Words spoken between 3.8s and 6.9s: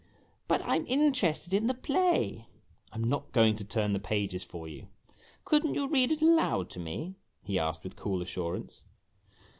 the pages for you."" Could n't you read it aloud to